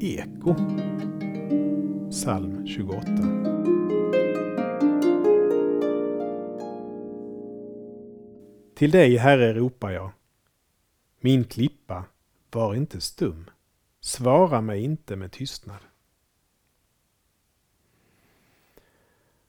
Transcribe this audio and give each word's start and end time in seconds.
eko. 0.00 0.54
Psalm 2.10 2.66
28. 2.66 3.00
Till 8.74 8.90
dig, 8.90 9.16
Herre, 9.16 9.54
ropar 9.54 9.90
jag. 9.90 10.10
Min 11.20 11.44
klippa, 11.44 12.04
var 12.50 12.74
inte 12.74 13.00
stum. 13.00 13.50
Svara 14.00 14.60
mig 14.60 14.84
inte 14.84 15.16
med 15.16 15.32
tystnad. 15.32 15.80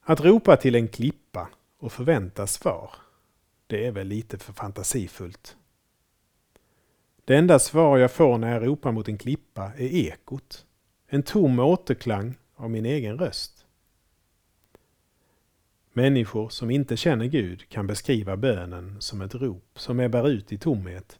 Att 0.01 0.21
ropa 0.21 0.57
till 0.57 0.75
en 0.75 0.87
klippa 0.87 1.49
och 1.79 1.91
förvänta 1.91 2.47
svar, 2.47 2.91
det 3.67 3.85
är 3.85 3.91
väl 3.91 4.07
lite 4.07 4.37
för 4.37 4.53
fantasifullt. 4.53 5.57
Det 7.29 7.37
enda 7.37 7.59
svar 7.59 7.97
jag 7.97 8.11
får 8.11 8.37
när 8.37 8.53
jag 8.53 8.65
ropar 8.65 8.91
mot 8.91 9.07
en 9.07 9.17
klippa 9.17 9.63
är 9.63 9.87
ekot. 9.87 10.65
En 11.07 11.23
tom 11.23 11.59
återklang 11.59 12.37
av 12.55 12.69
min 12.69 12.85
egen 12.85 13.17
röst. 13.19 13.65
Människor 15.93 16.49
som 16.49 16.71
inte 16.71 16.97
känner 16.97 17.25
Gud 17.25 17.69
kan 17.69 17.87
beskriva 17.87 18.37
bönen 18.37 19.01
som 19.01 19.21
ett 19.21 19.35
rop 19.35 19.79
som 19.79 19.99
ebbar 19.99 20.29
ut 20.29 20.51
i 20.51 20.57
tomhet 20.57 21.19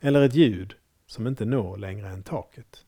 eller 0.00 0.22
ett 0.22 0.34
ljud 0.34 0.74
som 1.06 1.26
inte 1.26 1.44
når 1.44 1.76
längre 1.76 2.08
än 2.08 2.22
taket. 2.22 2.84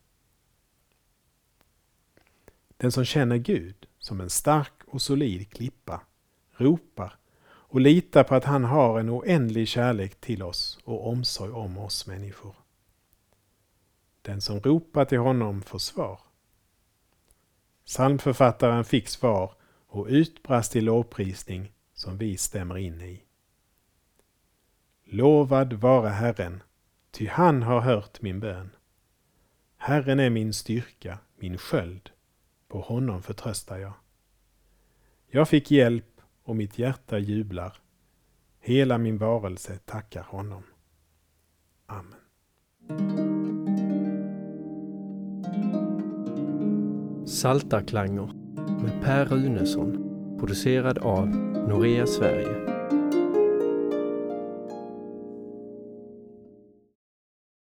Den 2.77 2.93
som 2.93 3.05
känner 3.05 3.37
Gud 3.37 3.87
som 3.99 4.21
en 4.21 4.31
stark 4.31 4.85
och 4.87 5.03
solid 5.03 5.51
klippa 5.51 6.01
ropar 6.53 7.19
och 7.69 7.81
lita 7.81 8.25
på 8.25 8.35
att 8.35 8.45
han 8.45 8.65
har 8.65 9.01
en 9.01 9.11
oändlig 9.11 9.69
kärlek 9.69 10.21
till 10.21 10.43
oss 10.43 10.79
och 10.85 11.09
omsorg 11.09 11.53
om 11.53 11.79
oss 11.79 12.07
människor. 12.07 12.55
Den 14.23 14.41
som 14.41 14.61
ropar 14.61 15.05
till 15.05 15.19
honom 15.19 15.63
får 15.63 15.79
svar. 15.79 16.21
Psalmförfattaren 17.85 18.85
fick 18.85 19.09
svar 19.09 19.55
och 19.87 20.07
utbrast 20.09 20.77
i 20.77 20.81
lovprisning 20.81 21.73
som 21.95 22.19
vi 22.19 22.37
stämmer 22.37 22.77
in 22.79 23.01
i. 23.01 23.23
Lovad 25.05 25.73
vare 25.73 26.09
Herren, 26.09 26.63
ty 27.11 27.27
han 27.27 27.63
har 27.63 27.81
hört 27.81 28.23
min 28.23 28.41
bön. 28.41 28.71
Herren 29.77 30.21
är 30.21 30.31
min 30.31 30.53
styrka, 30.55 31.19
min 31.37 31.59
sköld, 31.59 32.11
på 32.69 32.81
honom 32.81 33.23
förtröstar 33.23 33.79
jag. 33.79 33.93
Jag 35.27 35.49
fick 35.49 35.71
hjälp 35.71 36.16
och 36.47 36.57
mitt 36.57 36.79
hjärta 36.79 37.19
jublar. 37.19 37.73
Hela 38.61 38.99
min 38.99 39.19
varelse 39.19 39.79
tackar 39.79 40.23
honom. 40.23 40.63
Amen. 41.87 42.15
Saltarklanger 47.27 48.33
med 48.83 49.03
Per 49.03 49.27
Runesson 49.27 50.07
producerad 50.39 50.99
av 50.99 51.29
Norea 51.69 52.07
Sverige 52.07 52.76